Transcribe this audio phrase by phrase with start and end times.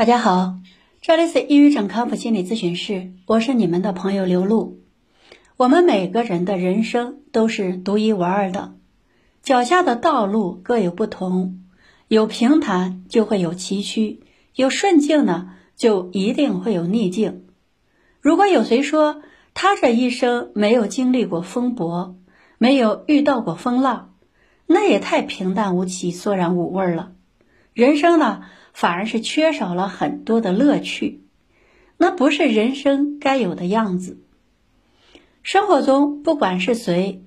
[0.00, 0.54] 大家好，
[1.02, 4.78] 这里是抑郁症康复心理咨询室，我是你们的朋友刘露。
[5.58, 8.72] 我们每个人的人生都是独一无二的，
[9.42, 11.60] 脚下的道路各有不同，
[12.08, 14.20] 有平坦就会有崎岖，
[14.54, 17.44] 有顺境呢，就一定会有逆境。
[18.22, 19.20] 如果有谁说
[19.52, 22.16] 他这一生没有经历过风波，
[22.56, 24.14] 没有遇到过风浪，
[24.66, 27.12] 那也太平淡无奇、索然无味了。
[27.74, 28.44] 人生呢？
[28.72, 31.22] 反而是缺少了很多的乐趣，
[31.96, 34.18] 那不是人生该有的样子。
[35.42, 37.24] 生活中不管是谁，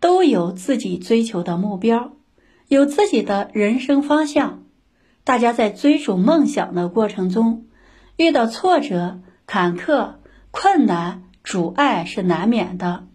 [0.00, 2.12] 都有自己追求的目标，
[2.68, 4.64] 有自己的人生方向。
[5.24, 7.66] 大家在追逐梦想的过程中，
[8.16, 10.16] 遇到挫折、坎坷、
[10.50, 13.06] 困难、阻碍是难免的。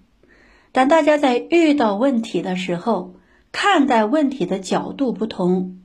[0.71, 3.15] 但大家在遇到问题的时候，
[3.51, 5.79] 看待问题的角度不同，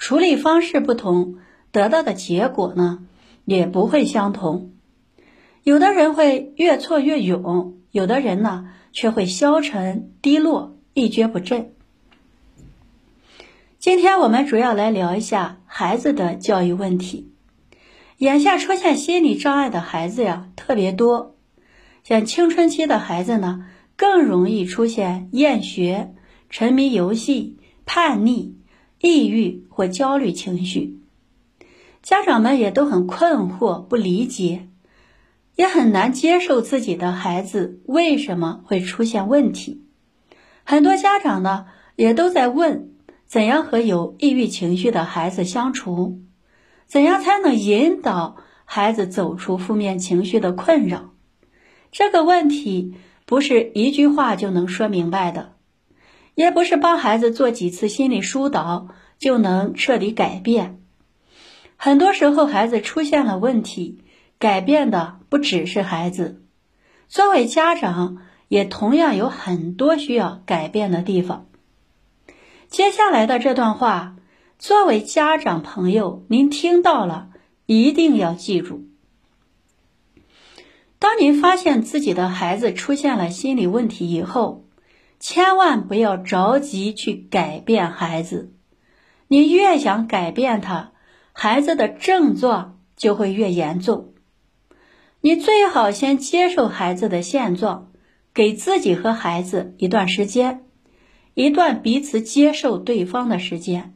[0.00, 1.36] 处理方式不同。
[1.72, 3.06] 得到的结果呢，
[3.44, 4.72] 也不会相同。
[5.62, 11.70] 有的人会越挫越勇，有的人呢却会消沉低落，一蹶不振。
[13.78, 17.30] 今天我们主要来聊一下孩子的教育问题。
[18.16, 21.36] 眼下出现心理障碍的孩子呀特别多，
[22.02, 26.14] 像青春期的孩子呢，更容易出现厌学、
[26.48, 28.56] 沉迷游戏、叛逆、
[29.00, 30.98] 抑郁或焦虑情绪。
[32.02, 34.68] 家长们也都很困惑，不理解，
[35.56, 39.84] 也很难接受自己的孩子为什么会出现问题。
[40.64, 42.90] 很多家长呢，也都在问：
[43.26, 46.20] 怎样和有抑郁情绪的孩子相处？
[46.86, 51.10] 怎样才能引导孩子走出负面情绪的困扰？
[51.92, 52.94] 这个问题
[53.26, 55.56] 不是一句话就能说明白的，
[56.40, 58.88] 也不是帮孩子做几次心理疏导
[59.18, 60.80] 就能彻底改变。
[61.76, 63.98] 很多时候，孩子出现了问题，
[64.38, 66.42] 改变的不只是孩子，
[67.08, 71.46] 作为家长也同样有很多需要改变的地方。
[72.70, 74.16] 接下来的这段话，
[74.58, 77.28] 作为家长朋友，您听到了，
[77.66, 78.86] 一定要记住。
[80.98, 84.64] 当您发现自己的孩子出现了心理问题以后，
[85.20, 88.54] 千万不要着急去改变孩子，
[89.28, 90.92] 你越想改变他。
[91.32, 94.14] 孩子的症状就会越严重，
[95.20, 97.92] 你最好先接受孩子的现状，
[98.34, 100.64] 给自己和孩子一段时间，
[101.34, 103.94] 一段彼此接受对方的时间。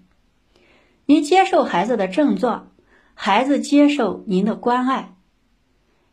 [1.07, 2.73] 您接受孩子的症状，
[3.15, 5.17] 孩子接受您的关爱，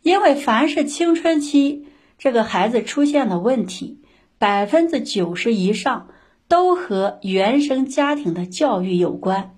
[0.01, 1.85] 因为凡是青春期
[2.17, 4.01] 这个孩子出现的问题，
[4.41, 6.07] 百分之九十以上
[6.47, 9.55] 都和原生家庭的教育有关。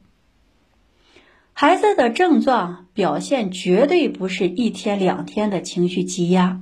[1.53, 6.59] 孩子的症状表现绝对不是一天两天的情绪积压。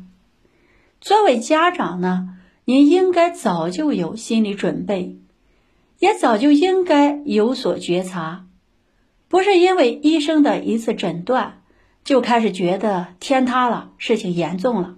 [1.00, 5.18] 作为家长呢，您应该早就有心理准备，
[5.98, 8.46] 也早就应该有所觉察，
[9.30, 11.64] 不是因为医生的一次诊断
[12.04, 14.98] 就开始觉得天塌了，事情严重了。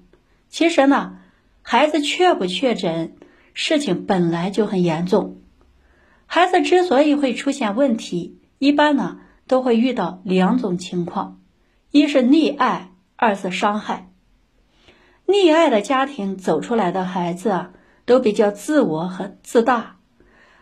[0.49, 1.19] 其实呢，
[1.63, 3.15] 孩子确不确诊，
[3.55, 5.41] 事情本来就很严重。
[6.27, 9.19] 孩子之所以会出现问题，一般呢。
[9.45, 11.41] 都会遇到两种情况，
[11.91, 14.09] 一是溺爱，二是伤害。
[15.27, 17.73] 溺爱的家庭走出来的孩子啊，
[18.05, 19.97] 都比较自我和自大，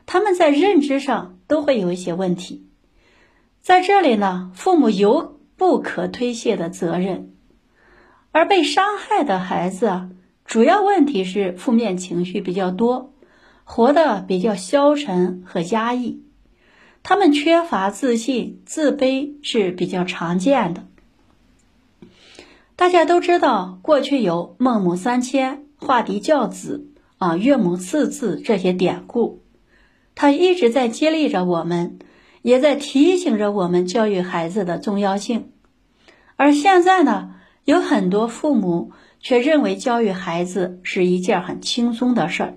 [0.07, 2.66] 他们在认知上都会有一些问题。
[3.61, 7.35] 在这里呢，父母有不可推卸的责任，
[8.31, 10.09] 而被伤害的孩子啊，
[10.51, 13.13] 主要问题是负面情绪比较多，
[13.63, 16.23] 活得比较消沉和压抑。
[17.03, 20.84] 他们缺乏自信，自卑是比较常见的。
[22.75, 29.41] 大家都知道，过去有“孟母三迁”“画嫡教子”啊，“岳母刺字”这些典故，
[30.16, 31.97] 它一直在激励着我们，
[32.41, 35.53] 也在提醒着我们教育孩子的重要性。
[36.35, 38.91] 而现在呢，有很多父母
[39.22, 42.53] 却认为教育孩子是一件很轻松的事儿，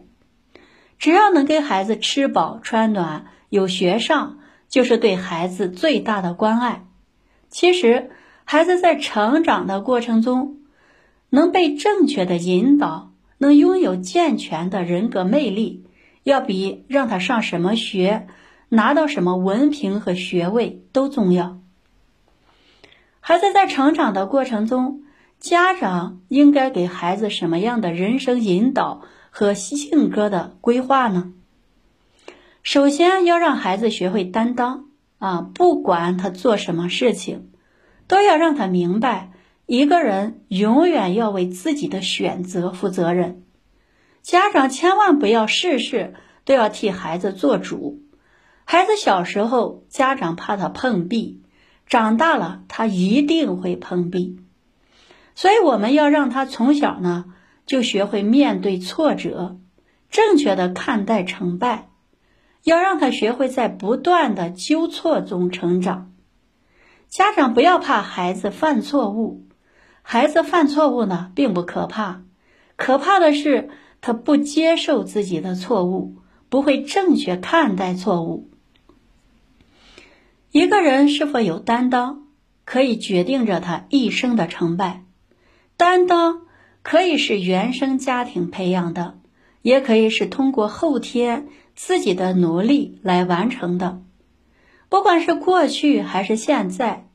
[0.99, 3.26] 只要能给孩子吃饱穿暖。
[3.50, 6.87] 有学上就是对孩子最大的关爱。
[7.49, 8.11] 其实，
[8.44, 10.56] 孩子在成长的过程中，
[11.31, 15.84] 能被正确的引导，能拥有健全的人格魅力，
[16.25, 18.26] 要比让他上什么学、
[18.70, 21.60] 拿到什么文凭和学位都重要。
[23.20, 25.03] 孩子在成长的过程中，
[25.44, 31.35] 家长应该给孩子什么样的人生引导和性格的规划呢？
[32.62, 34.87] 首先要让孩子学会担当
[35.19, 37.50] 啊，不管他做什么事情，
[38.06, 39.32] 都要让他明白，
[39.67, 43.43] 一个人永远要为自己的选择负责任。
[44.23, 46.14] 家长千万不要事事
[46.46, 48.00] 都要替孩子做主。
[48.64, 51.43] 孩子小时候，家长怕他碰壁，
[51.87, 54.38] 长大了他一定会碰壁。
[55.34, 57.25] 所以我们要让他从小呢
[57.66, 59.58] 就学会面对挫折，
[60.10, 61.88] 正确的看待成败，
[62.62, 66.12] 要让他学会在不断的纠错中成长。
[67.08, 69.46] 家长不要怕孩子犯错误，
[70.02, 72.22] 孩子犯错误呢并不可怕，
[72.76, 73.70] 可怕的是
[74.00, 76.16] 他不接受自己的错误，
[76.48, 78.50] 不会正确看待错误。
[80.50, 82.28] 一个人是否有担当，
[82.64, 85.04] 可以决定着他一生的成败。
[85.76, 86.42] 担当
[86.82, 89.18] 可以是原生家庭培养的，
[89.60, 94.00] 也可以是通过后天自己的努力来完成的。
[94.88, 97.08] 不管是过去还是现在，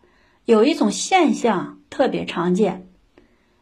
[0.44, 2.90] 有一种现象特别常见，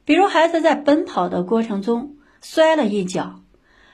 [0.03, 3.43] 比如孩子在奔跑的过程中摔了一跤，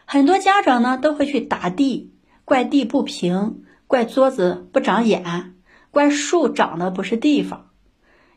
[0.05, 2.13] 很多家长呢都会去打地，
[2.45, 5.55] 怪地不平，怪桌子不长眼，
[5.91, 7.71] 怪树长得不是地方，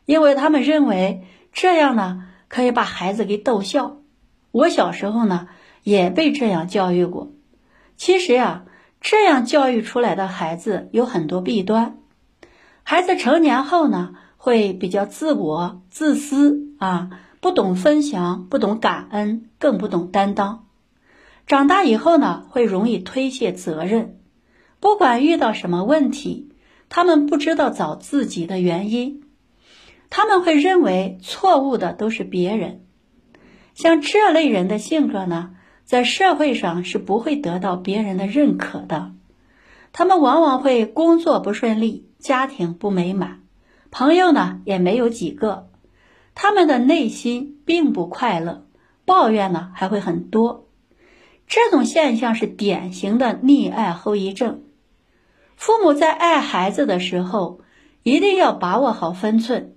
[0.05, 1.23] 因为他们认为
[1.53, 2.25] 这样呢。
[2.47, 3.97] 可以把孩子给逗笑。
[4.51, 5.47] 我小时候呢，
[5.83, 7.31] 也被这样教育过。
[7.97, 8.65] 其实呀，
[9.01, 11.97] 这样教育出来的孩子有很多弊端。
[12.83, 17.09] 孩子成年后呢，会比较自我、自私啊，
[17.41, 20.65] 不懂分享，不懂感恩，更不懂担当。
[21.45, 24.19] 长大以后呢，会容易推卸责任。
[24.79, 26.49] 不管遇到什么问题，
[26.87, 29.23] 他们不知道找自己的原因。
[30.09, 32.85] 他们会认为错误的都是别人，
[33.73, 39.11] 像这类人的性格呢，在社会上是不会得到别人的认可的。
[39.93, 43.41] 他们往往会工作不顺利，家庭不美满，
[43.91, 45.69] 朋友呢也没有几个。
[46.35, 48.65] 他们的内心并不快乐，
[49.05, 50.67] 抱怨呢还会很多。
[51.47, 54.63] 这种现象是典型的溺爱后遗症。
[55.55, 57.61] 父母在爱孩子的时候，
[58.03, 59.73] 一定要把握好分寸。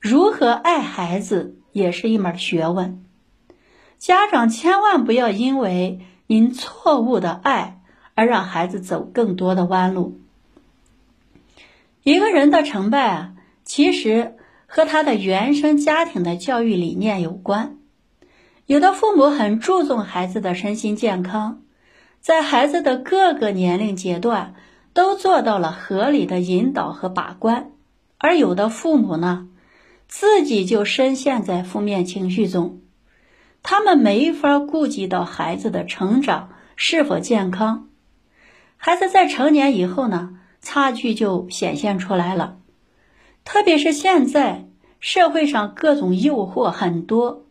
[0.00, 3.04] 如何爱孩子也是一门学问，
[3.98, 7.82] 家长千万不要因为您错误的爱
[8.14, 10.18] 而让孩子走更多的弯路。
[12.02, 13.32] 一个人的成败啊，
[13.62, 14.36] 其实
[14.66, 17.76] 和他的原生家庭的教育理念有关。
[18.64, 21.60] 有的父母很注重孩子的身心健康，
[22.20, 24.54] 在孩子的各个年龄阶段
[24.94, 27.72] 都做到了合理的引导和把关，
[28.16, 29.46] 而有的父母呢？
[30.10, 32.80] 自己就深陷在负面情绪中，
[33.62, 37.88] 他们没法顾及到孩子的成长是否健康。
[38.76, 42.58] 孩子在成年以后呢，差距就显现出来了。
[43.44, 44.66] 特别是现在
[44.98, 47.46] 社会上各种诱惑很多，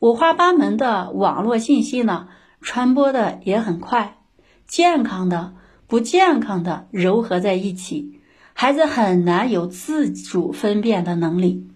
[0.00, 2.28] 五花八门的网络信息呢
[2.60, 4.18] 传播的也很快，
[4.66, 5.54] 健康的、
[5.86, 8.20] 不健康的糅合在一起，
[8.52, 11.68] 孩子很难有自主分辨的能力。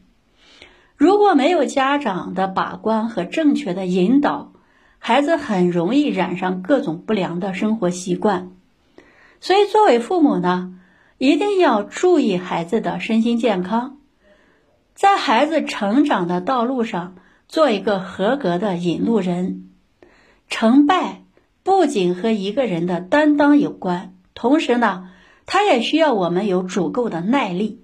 [1.04, 4.52] 如果没有家长的把关和正确的引导，
[4.98, 8.52] 孩子很容易染上各种不良的生活习惯。
[9.38, 10.72] 所以，作为父母呢，
[11.18, 13.98] 一定要注意孩子的身心健康，
[14.94, 17.16] 在孩子成长的道路上
[17.48, 19.68] 做一个合格的引路人。
[20.48, 21.24] 成败
[21.62, 25.10] 不仅和一个人的担当有关，同时呢，
[25.44, 27.83] 他也需要我们有足够的耐力。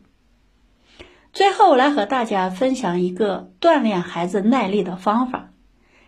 [1.32, 5.50] 最后，来和大家分享一个锻炼孩子耐力的方法。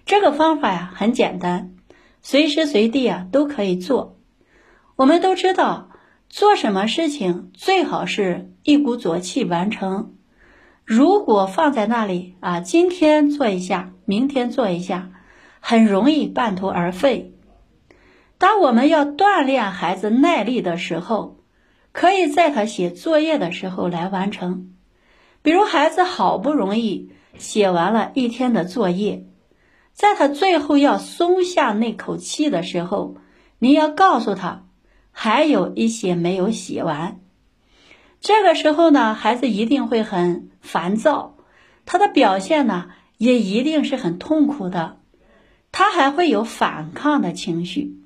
[0.04, 1.74] 这个方法呀很简单，
[2.22, 4.18] 随时随地啊都可以做。
[4.96, 5.90] 我们都知道，
[6.28, 10.14] 做什么事情最好是一鼓作气完成。
[10.84, 15.10] 如果放在那里啊，今天做一下，明天做一下，
[15.60, 17.32] 很容易半途而废。
[18.38, 21.38] 当我们要锻炼孩子耐力的时候，
[21.92, 24.72] 可以在他写作业的时候来完成。
[25.42, 29.26] 比如孩子好不容易写完了一天的作业，
[29.92, 33.16] 在他最后要松下那口气的时候，
[33.58, 34.66] 你要告诉他
[35.10, 37.20] 还有一些没有写完。
[38.20, 41.36] 这个时候呢，孩子一定会很烦躁，
[41.84, 45.00] 他的表现呢也一定是很痛苦的，
[45.72, 47.98] 他还会有反抗的情绪。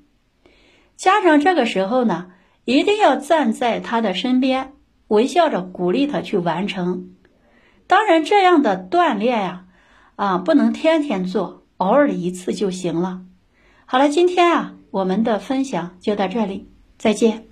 [0.95, 2.31] 家长这个时候呢，
[2.65, 4.73] 一定要站在他的身边，
[5.07, 7.11] 微笑着鼓励他去完成。
[7.87, 9.65] 当然，这样的锻炼呀，
[10.17, 13.21] 啊，不能天天做，偶尔一次就行了。
[13.85, 17.45] 好了，今天啊，我们的分享就到这里，再见。